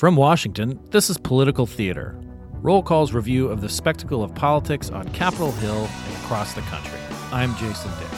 [0.00, 2.18] From Washington, this is Political Theater,
[2.62, 5.76] Roll Call's review of the spectacle of politics on Capitol Hill
[6.06, 6.98] and across the country.
[7.30, 8.08] I'm Jason Dick.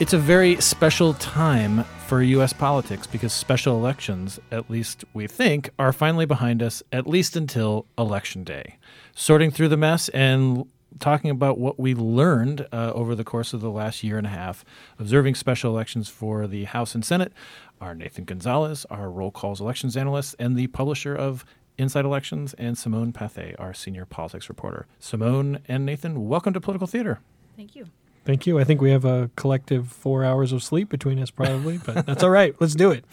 [0.00, 2.52] It's a very special time for U.S.
[2.52, 7.86] politics because special elections, at least we think, are finally behind us, at least until
[7.96, 8.76] Election Day.
[9.14, 10.66] Sorting through the mess and
[10.98, 14.30] talking about what we learned uh, over the course of the last year and a
[14.30, 14.64] half,
[14.98, 17.32] observing special elections for the House and Senate,
[17.80, 21.44] are Nathan Gonzalez, our roll calls elections analyst, and the publisher of
[21.76, 24.86] Inside Elections, and Simone Pathé, our senior politics reporter.
[24.98, 27.20] Simone and Nathan, welcome to Political Theater.
[27.56, 27.86] Thank you.
[28.24, 28.58] Thank you.
[28.58, 32.22] I think we have a collective four hours of sleep between us, probably, but that's
[32.22, 32.54] all right.
[32.60, 33.04] Let's do it.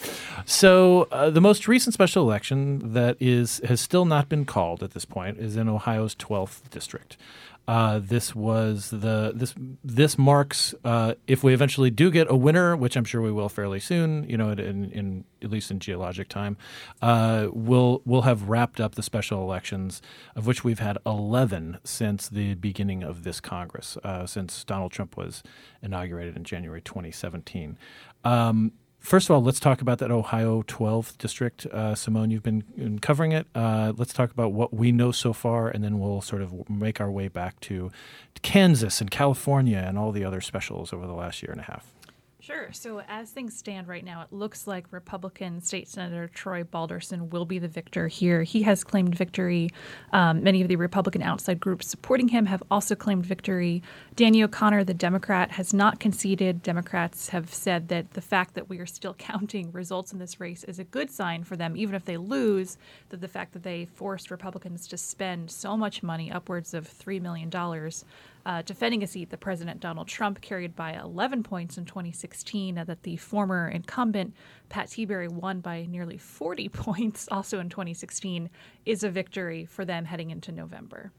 [0.46, 4.92] So, uh, the most recent special election that is has still not been called at
[4.92, 7.16] this point is in Ohio's 12th district.
[7.68, 12.76] Uh, this was the this this marks uh, if we eventually do get a winner,
[12.76, 14.28] which I'm sure we will fairly soon.
[14.30, 16.58] You know, in, in at least in geologic time,
[17.02, 20.02] uh, we'll we'll have wrapped up the special elections,
[20.36, 25.18] of which we've had 11 since the beginning of this Congress, uh, since Donald Trump
[25.18, 25.42] was
[25.82, 27.78] inaugurated in January 2017.
[28.24, 28.74] Um,
[29.06, 31.68] First of all, let's talk about that Ohio 12th district.
[31.68, 33.46] Uh, Simone, you've been covering it.
[33.54, 37.00] Uh, let's talk about what we know so far, and then we'll sort of make
[37.00, 37.92] our way back to
[38.42, 41.94] Kansas and California and all the other specials over the last year and a half.
[42.46, 42.72] Sure.
[42.74, 47.46] So, as things stand right now, it looks like Republican State Senator Troy Balderson will
[47.46, 48.44] be the victor here.
[48.44, 49.72] He has claimed victory.
[50.14, 53.82] Um, many of the Republican outside groups supporting him have also claimed victory.
[54.16, 56.62] Danny O'Connor, the Democrat, has not conceded.
[56.62, 60.64] Democrats have said that the fact that we are still counting results in this race
[60.66, 62.78] is a good sign for them, even if they lose,
[63.10, 67.20] that the fact that they forced Republicans to spend so much money, upwards of $3
[67.20, 67.50] million,
[68.46, 72.84] uh, defending a seat that President Donald Trump carried by 11 points in 2016, uh,
[72.84, 74.34] that the former incumbent
[74.70, 78.50] Pat Tiberi won by nearly 40 points also in 2016,
[78.86, 81.12] is a victory for them heading into November.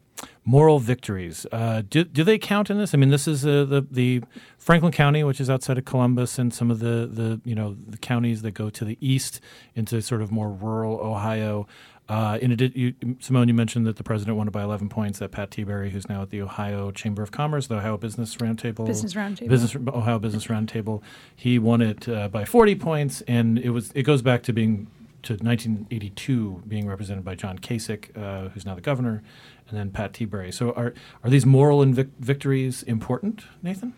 [0.45, 1.45] Moral victories.
[1.53, 2.95] Uh, do, do they count in this?
[2.95, 4.23] I mean, this is uh, the the
[4.57, 7.99] Franklin County, which is outside of Columbus, and some of the the you know the
[7.99, 9.41] counties that go to the east
[9.75, 11.67] into sort of more rural Ohio.
[12.09, 15.19] Uh, in addition, you, Simone, you mentioned that the president won it by 11 points.
[15.19, 18.87] That Pat Tiberi, who's now at the Ohio Chamber of Commerce, the Ohio Business Roundtable,
[18.87, 21.03] Business Roundtable, Business Ohio Business Roundtable,
[21.35, 24.87] he won it uh, by 40 points, and it was it goes back to being
[25.23, 29.25] to 1982 being represented by John Kasich, uh, who's now the governor,
[29.69, 30.55] and then Pat Tiberi.
[30.55, 33.95] So are are these moral invic- victories important, Nathan?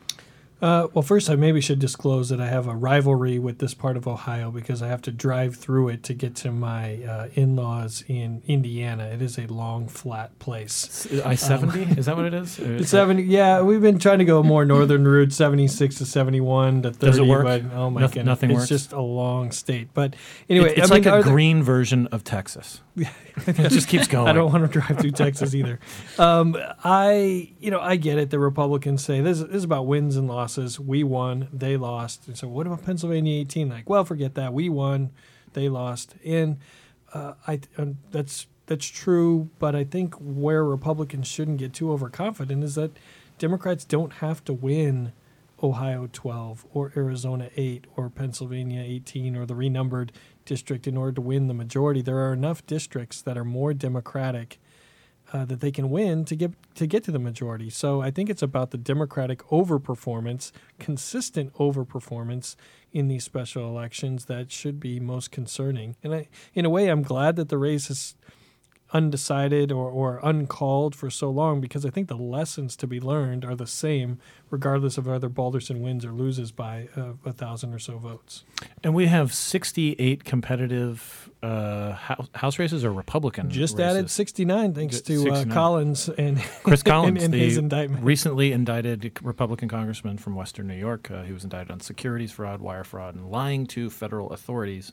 [0.61, 3.97] Uh, well, first, I maybe should disclose that I have a rivalry with this part
[3.97, 7.55] of Ohio because I have to drive through it to get to my uh, in
[7.55, 9.05] laws in Indiana.
[9.05, 11.07] It is a long, flat place.
[11.25, 11.85] I 70?
[11.85, 12.89] Um, is that what it is?
[12.91, 13.63] 70, yeah.
[13.63, 17.07] We've been trying to go a more northern route, 76 to 71 to 30.
[17.07, 17.45] Does it work?
[17.45, 18.27] But, oh, my no, goodness.
[18.27, 18.65] Nothing works.
[18.65, 18.83] it's works.
[18.83, 19.91] just a long state.
[19.95, 20.17] But
[20.51, 22.81] anyway, it's, it's I like mean, a there, green version of Texas.
[23.47, 24.29] it just keeps going.
[24.29, 25.79] I don't want to drive through Texas either.
[26.19, 28.31] Um, I, you know, I get it.
[28.31, 30.79] The Republicans say this, this is about wins and losses.
[30.79, 32.27] We won, they lost.
[32.27, 33.69] And so, what about Pennsylvania 18?
[33.69, 34.53] Like, well, forget that.
[34.53, 35.11] We won,
[35.53, 36.15] they lost.
[36.25, 36.59] And
[37.13, 39.51] uh, I, um, that's that's true.
[39.59, 42.93] But I think where Republicans shouldn't get too overconfident is that
[43.39, 45.13] Democrats don't have to win
[45.63, 50.13] Ohio 12 or Arizona 8 or Pennsylvania 18 or the renumbered
[50.45, 52.01] district in order to win the majority.
[52.01, 54.59] There are enough districts that are more democratic
[55.33, 57.69] uh, that they can win to get to get to the majority.
[57.69, 62.57] So I think it's about the democratic overperformance, consistent overperformance
[62.93, 65.97] in these special elections that should be most concerning.
[66.03, 68.15] And I, in a way, I'm glad that the race is
[68.93, 73.45] undecided or, or uncalled for so long because I think the lessons to be learned
[73.45, 74.19] are the same
[74.51, 78.45] regardless of whether Balderson wins or loses by uh, a thousand or so votes.
[78.83, 83.97] And we have 68 competitive uh, house, house, races or Republican Just races.
[83.97, 85.51] added 69 thanks to 69.
[85.51, 88.03] Uh, Collins and Chris Collins, in, in the his indictment.
[88.03, 91.11] recently indicted Republican congressman from Western New York.
[91.11, 94.93] Uh, he was indicted on securities fraud, wire fraud, and lying to federal authorities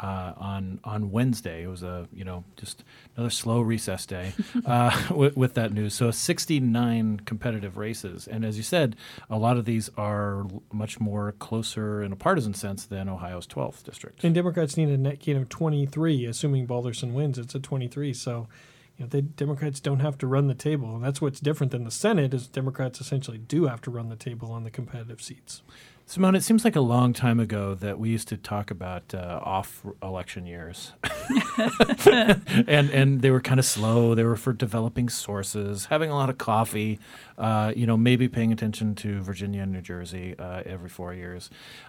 [0.00, 1.62] uh, on on Wednesday.
[1.62, 2.84] It was a you know just
[3.16, 4.32] another slow recess day
[4.66, 5.94] uh, with, with, that news.
[5.94, 8.96] So 69 competitive races, and as you said,
[9.30, 13.84] a lot of these are much more closer in a partisan sense than Ohio's 12th
[13.84, 14.24] district.
[14.24, 17.38] And Democrats need a net gain of 23, assuming Balderson wins.
[17.38, 18.12] It's a 23.
[18.12, 18.48] So
[18.96, 21.84] you know, they, Democrats don't have to run the table, and that's what's different than
[21.84, 22.32] the Senate.
[22.32, 25.62] Is Democrats essentially do have to run the table on the competitive seats.
[26.06, 29.40] Simone, it seems like a long time ago that we used to talk about uh,
[29.42, 30.92] off election years.
[32.06, 34.14] and and they were kind of slow.
[34.14, 36.98] They were for developing sources, having a lot of coffee,
[37.38, 41.48] uh, you know, maybe paying attention to Virginia and New Jersey uh, every four years.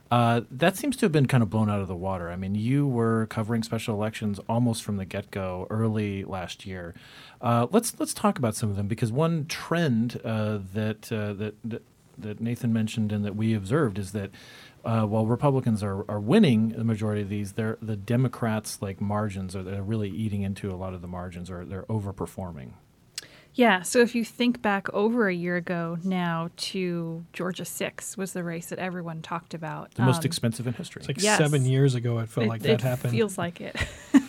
[0.10, 2.32] Uh, that seems to have been kind of blown out of the water.
[2.32, 6.96] I mean, you were covering special elections almost from the get go early last year.
[7.42, 11.84] Uh, let's let's talk about some of them because one trend uh, that, that that
[12.18, 14.32] that Nathan mentioned and that we observed is that
[14.84, 19.56] uh, while Republicans are, are winning the majority of these, they're, the Democrats' like margins
[19.56, 22.74] are they're really eating into a lot of the margins, or they're overperforming.
[23.56, 23.84] Yeah.
[23.84, 28.44] So if you think back over a year ago now to Georgia six was the
[28.44, 29.96] race that everyone talked about.
[29.96, 31.00] The most um, expensive in history.
[31.00, 31.38] It's like yes.
[31.38, 32.20] seven years ago.
[32.20, 33.14] It felt it, like that it happened.
[33.14, 33.76] It feels like it.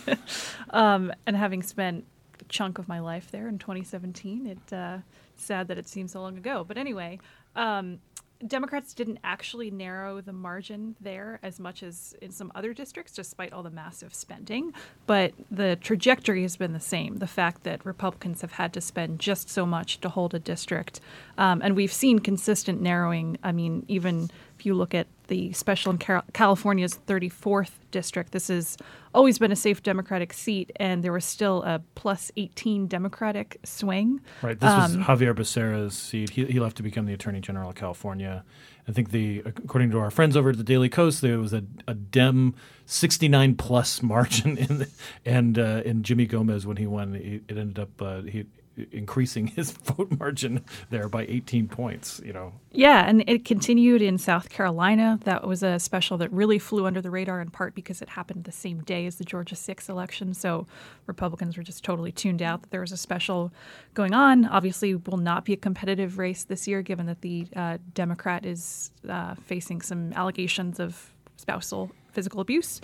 [0.69, 2.05] um, and having spent
[2.39, 4.99] a chunk of my life there in 2017, it uh,
[5.35, 6.63] sad that it seems so long ago.
[6.65, 7.19] But anyway,
[7.57, 7.99] um,
[8.45, 13.51] Democrats didn't actually narrow the margin there as much as in some other districts, despite
[13.51, 14.73] all the massive spending.
[15.07, 17.17] But the trajectory has been the same.
[17.17, 21.01] The fact that Republicans have had to spend just so much to hold a district.
[21.37, 23.37] Um, and we've seen consistent narrowing.
[23.43, 25.97] I mean, even if you look at the special in
[26.33, 28.77] California's 34th district, this has
[29.13, 34.21] always been a safe Democratic seat, and there was still a plus 18 Democratic swing.
[34.41, 34.59] Right.
[34.59, 36.31] This um, was Xavier Becerra's seat.
[36.31, 38.43] He, he left to become the Attorney General of California.
[38.87, 41.63] I think the according to our friends over at the Daily Kos, there was a,
[41.87, 44.89] a Dem 69 plus margin in the,
[45.25, 48.45] and uh, in Jimmy Gomez when he won, it ended up uh, he
[48.91, 52.53] increasing his vote margin there by 18 points, you know.
[52.71, 55.19] Yeah, and it continued in South Carolina.
[55.23, 58.43] That was a special that really flew under the radar in part because it happened
[58.43, 60.33] the same day as the Georgia 6 election.
[60.33, 60.67] So
[61.07, 63.51] Republicans were just totally tuned out that there was a special
[63.93, 64.45] going on.
[64.45, 68.91] Obviously, will not be a competitive race this year given that the uh, Democrat is
[69.09, 72.81] uh, facing some allegations of spousal physical abuse.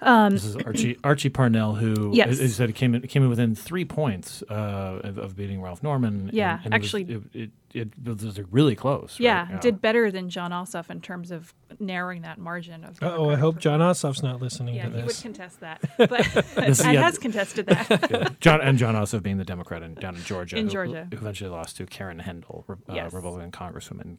[0.00, 2.38] Um, this is Archie Archie Parnell, who yes.
[2.38, 5.82] he said it came in, came in within three points uh, of, of, beating Ralph
[5.82, 6.30] Norman.
[6.32, 9.16] Yeah, and, and actually, it was, it, it, it, was really close.
[9.18, 9.50] Yeah, right?
[9.52, 12.98] yeah, did better than Jon Ossoff in terms of narrowing that margin of.
[13.02, 15.00] Oh, I hope Jon Ossoff's not listening yeah, to this.
[15.00, 16.08] he would contest that, but
[16.56, 17.88] this, yeah, has contested that.
[18.10, 18.28] yeah.
[18.40, 21.16] John and Jon Ossoff being the Democrat in, down in Georgia, in who, Georgia, who
[21.16, 23.12] eventually lost to Karen Handel, uh, yes.
[23.12, 24.18] Republican Congresswoman,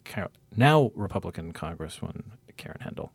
[0.56, 2.22] now Republican Congresswoman
[2.56, 3.12] Karen Handel.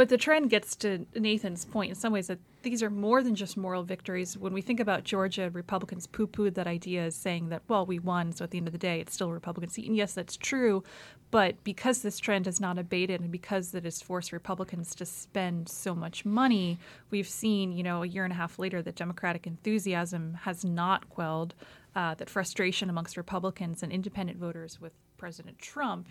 [0.00, 3.34] But the trend gets to Nathan's point in some ways that these are more than
[3.34, 4.38] just moral victories.
[4.38, 8.32] When we think about Georgia, Republicans poo pooed that idea saying that, well, we won,
[8.32, 9.86] so at the end of the day, it's still a Republican seat.
[9.86, 10.82] And yes, that's true.
[11.30, 15.68] But because this trend has not abated and because it has forced Republicans to spend
[15.68, 16.78] so much money,
[17.10, 21.10] we've seen, you know, a year and a half later that Democratic enthusiasm has not
[21.10, 21.54] quelled,
[21.94, 26.08] uh, that frustration amongst Republicans and independent voters with President Trump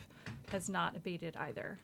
[0.52, 1.80] has not abated either.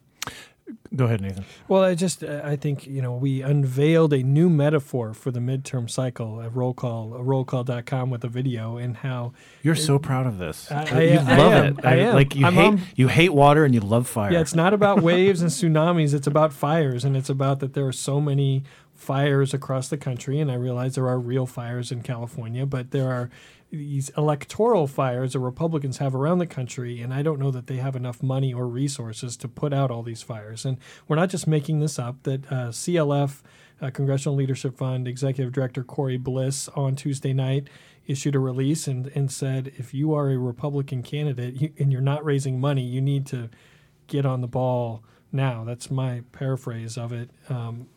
[0.95, 1.45] Go ahead, Nathan.
[1.67, 5.39] Well, I just uh, I think you know we unveiled a new metaphor for the
[5.39, 10.25] midterm cycle at roll call, rollcall.com with a video and how you're it, so proud
[10.25, 10.71] of this.
[10.71, 11.85] I, I, you I love am, it.
[11.85, 12.15] I, am.
[12.15, 14.31] Like you I'm hate you hate water and you love fire.
[14.31, 16.13] Yeah, it's not about waves and tsunamis.
[16.13, 18.63] It's about fires, and it's about that there are so many
[18.93, 20.39] fires across the country.
[20.39, 23.29] And I realize there are real fires in California, but there are
[23.71, 27.77] these electoral fires the Republicans have around the country, and I don't know that they
[27.77, 30.65] have enough money or resources to put out all these fires.
[30.65, 30.77] And
[31.07, 32.23] we're not just making this up.
[32.23, 33.41] That uh, CLF,
[33.81, 37.67] uh, Congressional Leadership Fund Executive Director Corey Bliss on Tuesday night
[38.07, 42.01] issued a release and, and said, if you are a Republican candidate you, and you're
[42.01, 43.49] not raising money, you need to
[44.07, 45.63] get on the ball now.
[45.63, 47.31] That's my paraphrase of it.
[47.49, 47.87] Um,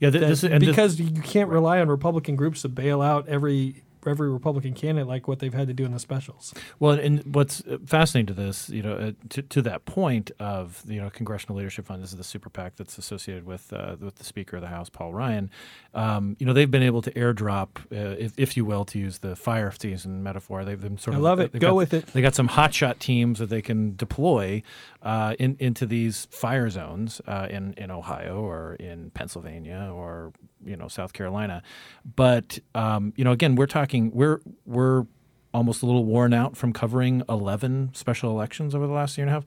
[0.00, 3.82] yeah, th- this, because this, you can't rely on Republican groups to bail out every
[4.08, 6.54] every Republican candidate like what they've had to do in the specials.
[6.78, 11.00] Well, and what's fascinating to this, you know, uh, to, to that point of you
[11.00, 14.24] know Congressional Leadership Fund, this is the super PAC that's associated with uh, with the
[14.24, 15.50] Speaker of the House, Paul Ryan.
[15.94, 19.18] Um, you know, they've been able to airdrop, uh, if, if, you will, to use
[19.18, 20.64] the fire season metaphor.
[20.64, 21.20] They've been sort of.
[21.20, 21.52] I love it.
[21.52, 22.06] Go got, with it.
[22.08, 24.62] They got some hotshot teams that they can deploy
[25.02, 30.32] uh, in, into these fire zones uh, in in Ohio or in Pennsylvania or
[30.64, 31.62] you know South Carolina.
[32.16, 33.66] But um, you know, again, we're
[33.98, 35.06] talking we're we're
[35.52, 39.30] almost a little worn out from covering 11 special elections over the last year and
[39.30, 39.44] a half.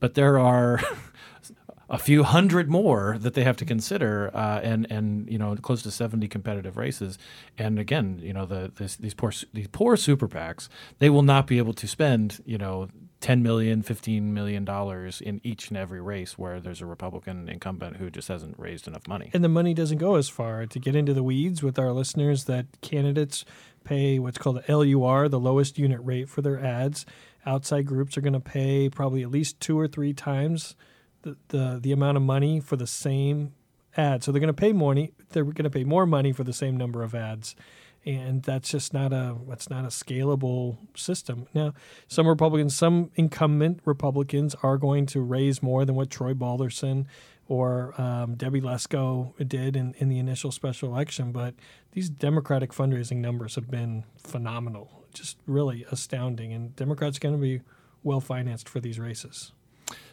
[0.00, 0.80] But there are
[1.88, 5.82] a few hundred more that they have to consider, uh, and and you know close
[5.82, 7.18] to seventy competitive races.
[7.56, 10.68] And again, you know the this, these poor these poor super PACs,
[10.98, 12.88] they will not be able to spend you know
[13.24, 17.96] 10 million, 15 million dollars in each and every race where there's a Republican incumbent
[17.96, 19.30] who just hasn't raised enough money.
[19.32, 20.66] And the money doesn't go as far.
[20.66, 23.46] To get into the weeds with our listeners, that candidates
[23.82, 27.06] pay what's called the LUR, the lowest unit rate for their ads.
[27.46, 30.76] Outside groups are going to pay probably at least two or three times
[31.22, 33.54] the, the, the amount of money for the same
[33.96, 34.22] ad.
[34.22, 35.12] So they're going to pay money.
[35.30, 37.56] They're going to pay more money for the same number of ads
[38.06, 41.46] and that's just not a that's not a scalable system.
[41.54, 41.74] Now,
[42.08, 47.06] some Republicans, some incumbent Republicans are going to raise more than what Troy Balderson
[47.48, 51.54] or um, Debbie Lesko did in, in the initial special election, but
[51.92, 57.40] these Democratic fundraising numbers have been phenomenal, just really astounding, and Democrats are going to
[57.40, 57.60] be
[58.02, 59.52] well financed for these races.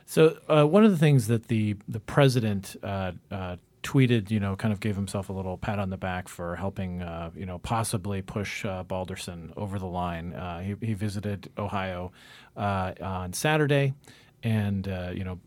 [0.05, 4.55] So uh, one of the things that the the president uh, uh, tweeted, you know,
[4.55, 7.59] kind of gave himself a little pat on the back for helping, uh, you know,
[7.59, 10.33] possibly push uh, Balderson over the line.
[10.33, 12.11] Uh, he, he, visited Ohio
[12.55, 13.93] uh, on Saturday.
[14.43, 15.39] And uh, you know,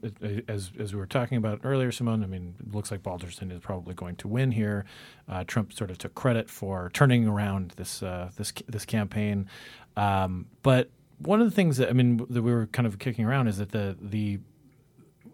[0.46, 3.58] as as we were talking about earlier, Simone, I mean, it looks like Balderson is
[3.58, 4.84] probably going to win here.
[5.28, 8.04] Uh, Trump sort of took credit for turning around this
[8.36, 9.48] this this campaign,
[9.96, 13.24] um, but one of the things that I mean that we were kind of kicking
[13.24, 14.38] around is that the the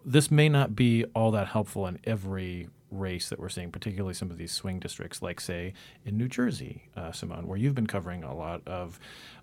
[0.05, 4.29] this may not be all that helpful in every race that we're seeing, particularly some
[4.29, 5.73] of these swing districts, like say
[6.05, 8.99] in New Jersey, uh, Simone, where you've been covering a lot of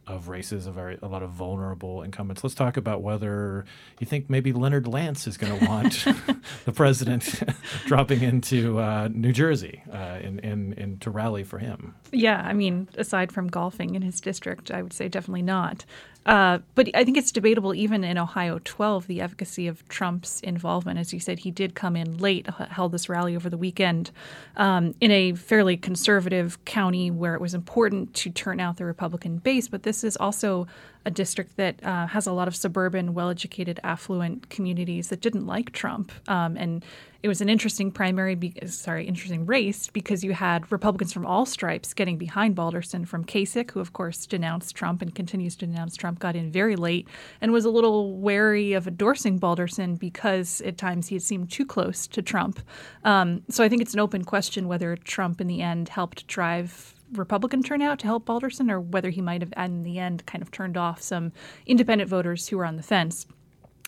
[0.08, 2.42] of races, a very a lot of vulnerable incumbents.
[2.42, 3.64] Let's talk about whether
[3.98, 6.04] you think maybe Leonard Lance is going to want
[6.64, 7.42] the president
[7.86, 11.94] dropping into uh, New Jersey uh, in, to rally for him.
[12.10, 15.84] Yeah, I mean, aside from golfing in his district, I would say definitely not.
[16.28, 20.98] Uh, but I think it's debatable, even in Ohio 12, the efficacy of Trump's involvement.
[20.98, 24.10] As you said, he did come in late, held this rally over the weekend
[24.58, 29.38] um, in a fairly conservative county where it was important to turn out the Republican
[29.38, 29.68] base.
[29.68, 30.66] But this is also
[31.04, 35.46] a district that uh, has a lot of suburban, well educated, affluent communities that didn't
[35.46, 36.12] like Trump.
[36.28, 36.84] Um, and
[37.22, 41.46] it was an interesting primary, be- sorry, interesting race because you had Republicans from all
[41.46, 45.96] stripes getting behind Balderson from Kasich, who of course denounced Trump and continues to denounce
[45.96, 47.08] Trump, got in very late
[47.40, 51.66] and was a little wary of endorsing Balderson because at times he had seemed too
[51.66, 52.60] close to Trump.
[53.02, 56.94] Um, so I think it's an open question whether Trump in the end helped drive
[57.12, 60.50] Republican turnout to help Balderson or whether he might have, in the end, kind of
[60.50, 61.32] turned off some
[61.66, 63.26] independent voters who were on the fence.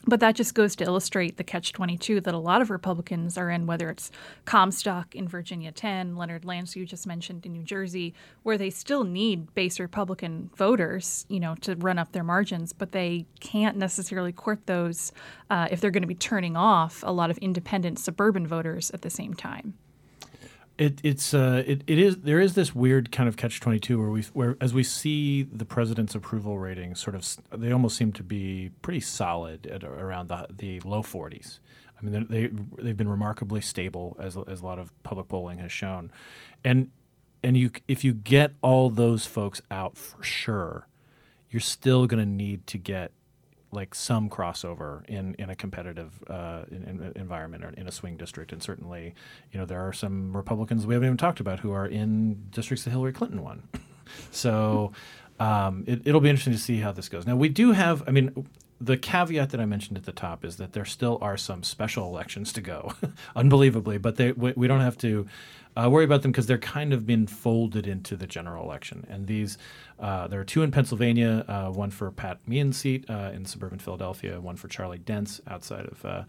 [0.07, 3.51] But that just goes to illustrate the catch 22 that a lot of Republicans are
[3.51, 4.11] in, whether it's
[4.47, 9.05] Comstock in Virginia 10, Leonard Lance, you just mentioned in New Jersey, where they still
[9.05, 14.33] need base Republican voters, you know, to run up their margins, but they can't necessarily
[14.33, 15.13] court those
[15.51, 19.03] uh, if they're going to be turning off a lot of independent suburban voters at
[19.03, 19.75] the same time.
[20.81, 24.01] It, it's uh, it, it is there is this weird kind of catch twenty two
[24.01, 28.13] where we where as we see the president's approval ratings sort of they almost seem
[28.15, 31.61] to be pretty solid at around the the low forties.
[31.99, 32.51] I mean they
[32.83, 36.11] they've been remarkably stable as as a lot of public polling has shown,
[36.65, 36.91] and
[37.45, 40.89] and you if you get all those folks out for sure,
[41.51, 43.13] you're still going to need to get
[43.73, 48.17] like some crossover in, in a competitive uh, in, in environment or in a swing
[48.17, 48.53] district.
[48.53, 49.15] And certainly,
[49.53, 52.85] you know, there are some Republicans we haven't even talked about who are in districts
[52.85, 53.63] that Hillary Clinton won.
[54.31, 54.93] so
[55.39, 57.27] um, it, it'll be interesting to see how this goes.
[57.27, 58.47] Now, we do have, I mean,
[58.81, 62.07] the caveat that I mentioned at the top is that there still are some special
[62.07, 62.95] elections to go,
[63.37, 65.27] unbelievably, but they, we, we don't have to
[65.77, 69.07] uh, worry about them because they're kind of been folded into the general election.
[69.11, 69.59] And these,
[69.99, 73.79] uh, there are two in Pennsylvania, uh, one for Pat Meehan's seat uh, in suburban
[73.79, 76.25] Philadelphia, one for Charlie Dent's outside of uh,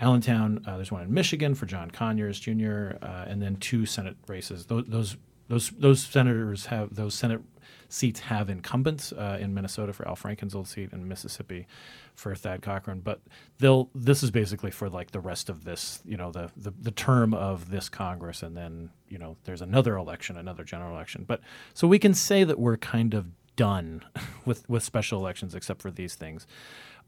[0.00, 0.64] Allentown.
[0.66, 4.66] Uh, there's one in Michigan for John Conyers Jr., and then two Senate races.
[4.66, 5.16] Those, those
[5.48, 7.42] those those senators have those Senate
[7.88, 11.66] seats have incumbents uh, in Minnesota for Al Franken's old seat and Mississippi
[12.14, 13.00] for Thad Cochran.
[13.00, 13.20] But
[13.58, 16.90] they'll this is basically for like the rest of this, you know, the, the the
[16.90, 21.24] term of this Congress, and then you know there's another election, another general election.
[21.26, 21.40] But
[21.74, 23.26] so we can say that we're kind of
[23.56, 24.04] done
[24.44, 26.46] with with special elections, except for these things.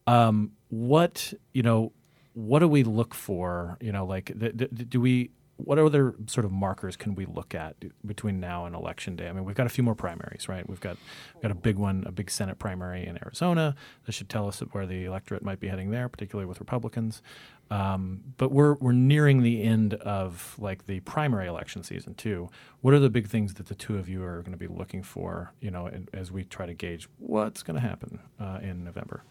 [0.07, 1.93] Um, what you know,
[2.35, 3.79] what do we look for?
[3.81, 4.33] You know, like
[4.89, 9.15] do we what other sort of markers can we look at between now and election
[9.15, 9.29] day?
[9.29, 10.69] I mean, we've got a few more primaries, right?
[10.69, 10.97] We've got
[11.35, 13.77] we've got a big one, a big Senate primary in Arizona.
[14.07, 17.23] That should tell us where the electorate might be heading there, particularly with Republicans.
[17.71, 22.51] Um, but we're we're nearing the end of like the primary election season too.
[22.81, 25.03] What are the big things that the two of you are going to be looking
[25.03, 25.53] for?
[25.61, 29.23] You know, as we try to gauge what's going to happen uh, in November.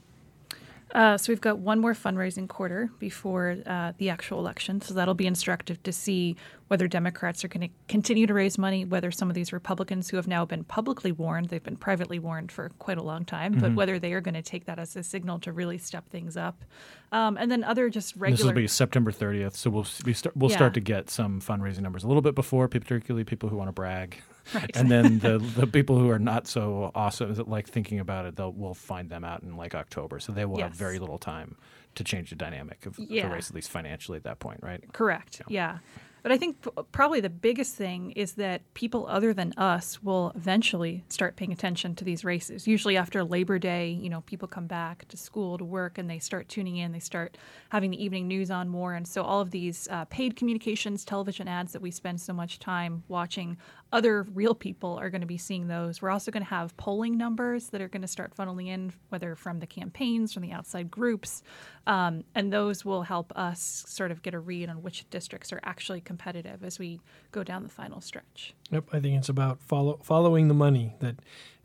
[0.94, 4.80] Uh, so we've got one more fundraising quarter before uh, the actual election.
[4.80, 6.36] So that'll be instructive to see
[6.68, 10.18] whether Democrats are going to continue to raise money, whether some of these Republicans who
[10.18, 13.74] have now been publicly warned, they've been privately warned for quite a long time, but
[13.76, 16.64] whether they are going to take that as a signal to really step things up.
[17.12, 18.38] Um, and then other just regular.
[18.38, 20.58] This will be September 30th, so we'll we start, we'll Yeah.
[20.58, 23.74] start to get some fundraising numbers a little bit before, particularly people who want to
[23.74, 24.22] brag,
[24.54, 24.72] Right.
[24.76, 28.52] and then the the people who are not so awesome, like thinking about it, they'll
[28.52, 31.56] we'll find them out in like October, so they will have very little time
[31.96, 33.28] to change the dynamic of Yeah.
[33.30, 34.84] the race, at least financially at that point, right?
[34.94, 35.42] Correct.
[35.48, 35.78] Yeah.
[36.24, 40.32] But I think p- probably the biggest thing is that people other than us will
[40.36, 42.65] eventually start paying attention to these races.
[42.65, 46.20] Usually after Labor Day, you know, people come back to school, to work, and they
[46.20, 46.94] start tuning in.
[46.94, 47.38] They start
[47.70, 48.94] having the evening news on more.
[48.94, 52.58] And so all of these uh, paid communications, television ads that we spend so much
[52.58, 53.58] time watching,
[53.92, 56.01] other real people are going to be seeing those.
[56.01, 59.36] We're also going to have polling numbers that are going to start funneling in, whether
[59.36, 61.44] from the campaigns, from the outside groups.
[61.86, 65.60] Um, and those will help us sort of get a read on which districts are
[65.63, 67.00] actually competitive as we
[67.32, 68.53] go down the final stretch.
[68.72, 70.93] Yep, I think it's about follow, following the money.
[71.00, 71.15] That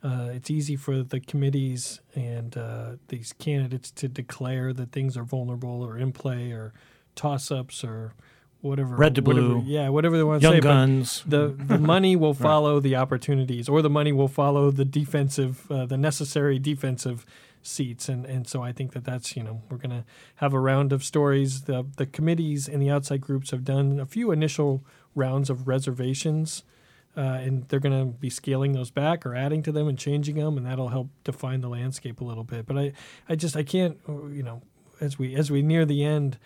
[0.02, 5.24] uh, it's easy for the committees and uh, these candidates to declare that things are
[5.24, 6.72] vulnerable or in play or
[7.14, 8.14] toss-ups or
[8.62, 8.96] whatever.
[8.96, 9.62] Red to whatever- blue.
[9.66, 10.60] Yeah, whatever they want to Young say.
[10.60, 11.22] but guns.
[11.26, 15.84] the the money will follow the opportunities, or the money will follow the defensive, uh,
[15.86, 17.26] the necessary defensive
[17.62, 20.04] seats, and and so I think that that's you know we're gonna
[20.36, 21.62] have a round of stories.
[21.62, 24.84] The the committees and the outside groups have done a few initial
[25.14, 26.64] rounds of reservations.
[27.16, 30.36] Uh, and they're going to be scaling those back or adding to them and changing
[30.36, 32.64] them, and that'll help define the landscape a little bit.
[32.64, 32.92] But I,
[33.28, 34.62] I just I can't, you know,
[35.00, 36.38] as we as we near the end,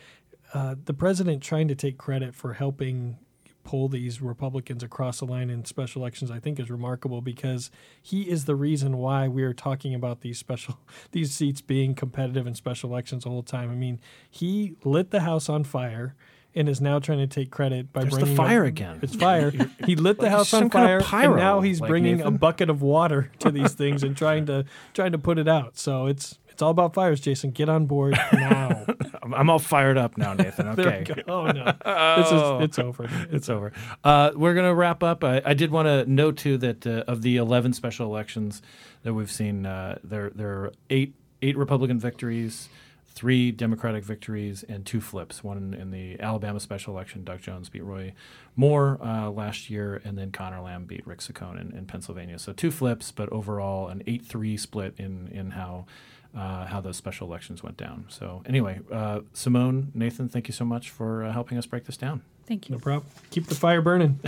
[0.54, 3.18] uh, the president trying to take credit for helping
[3.64, 8.22] pull these Republicans across the line in special elections, I think is remarkable because he
[8.22, 10.78] is the reason why we are talking about these special
[11.12, 13.70] these seats being competitive in special elections the whole time.
[13.70, 14.00] I mean,
[14.30, 16.14] he lit the House on fire.
[16.54, 18.98] And is now trying to take credit by There's the fire up- again.
[19.00, 19.50] It's fire.
[19.86, 22.30] He lit the Like house on kind of fire, and now he's like bringing a
[22.30, 25.78] bucket of water to these things and trying to trying to put it out.
[25.78, 27.50] So it's all about fires, Jason.
[27.50, 28.86] Get on board now.
[29.22, 30.68] I'm, all fired up now, Nathan.
[30.72, 31.04] Okay.
[31.28, 33.08] Oh no, is it's over.
[33.30, 33.72] it's over.
[34.02, 35.22] Uh, we're going to wrap up.
[35.22, 38.62] I, I did want to note too that uh, of the 11 special elections
[39.02, 42.68] that we've seen, uh, there there are eight eight Republican victories,
[43.08, 45.44] three Democratic victories, and two flips.
[45.44, 48.14] One in the Alabama special election, Doug Jones beat Roy
[48.56, 52.38] Moore uh, last year, and then Connor Lamb beat Rick Saccone in, in Pennsylvania.
[52.38, 55.86] So two flips, but overall an eight three split in in how.
[56.34, 58.06] Uh, how those special elections went down.
[58.08, 61.98] So, anyway, uh, Simone, Nathan, thank you so much for uh, helping us break this
[61.98, 62.22] down.
[62.46, 62.74] Thank you.
[62.74, 63.04] No problem.
[63.30, 64.18] Keep the fire burning.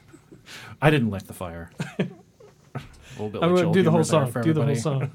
[0.80, 1.70] I didn't light the fire.
[3.18, 4.30] Old Billy I'm going Joel to do the whole song.
[4.42, 5.10] Do the whole song.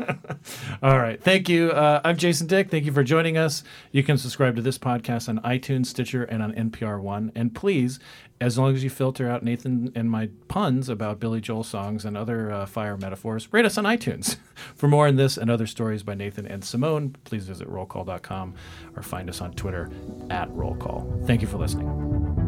[0.84, 1.22] All right.
[1.22, 1.72] Thank you.
[1.72, 2.70] Uh, I'm Jason Dick.
[2.70, 3.64] Thank you for joining us.
[3.92, 7.32] You can subscribe to this podcast on iTunes, Stitcher, and on NPR One.
[7.36, 8.00] And please,
[8.42, 12.18] as long as you filter out Nathan and my puns about Billy Joel songs and
[12.18, 14.38] other uh, fire metaphors, rate us on iTunes.
[14.76, 18.54] for more on this and other stories by Nathan and Simone, please visit rollcall.com
[18.96, 19.90] or find us on Twitter
[20.30, 21.26] at rollcall.
[21.26, 22.43] Thank you for listening.